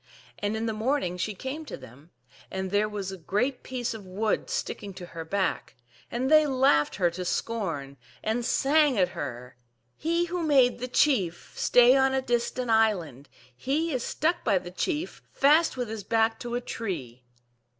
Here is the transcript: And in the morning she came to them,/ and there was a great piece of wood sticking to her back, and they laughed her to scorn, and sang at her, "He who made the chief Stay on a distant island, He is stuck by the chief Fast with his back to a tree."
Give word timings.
And 0.39 0.57
in 0.57 0.65
the 0.65 0.73
morning 0.73 1.15
she 1.15 1.35
came 1.35 1.63
to 1.65 1.77
them,/ 1.77 2.09
and 2.49 2.71
there 2.71 2.89
was 2.89 3.11
a 3.11 3.17
great 3.19 3.61
piece 3.61 3.93
of 3.93 4.03
wood 4.03 4.49
sticking 4.49 4.95
to 4.95 5.05
her 5.05 5.23
back, 5.23 5.75
and 6.09 6.31
they 6.31 6.47
laughed 6.47 6.95
her 6.95 7.11
to 7.11 7.23
scorn, 7.23 7.97
and 8.23 8.43
sang 8.43 8.97
at 8.97 9.09
her, 9.09 9.55
"He 9.95 10.25
who 10.25 10.41
made 10.41 10.79
the 10.79 10.87
chief 10.87 11.53
Stay 11.55 11.95
on 11.95 12.15
a 12.15 12.21
distant 12.23 12.71
island, 12.71 13.29
He 13.55 13.93
is 13.93 14.03
stuck 14.03 14.43
by 14.43 14.57
the 14.57 14.71
chief 14.71 15.21
Fast 15.33 15.77
with 15.77 15.87
his 15.87 16.03
back 16.03 16.39
to 16.39 16.55
a 16.55 16.61
tree." 16.61 17.21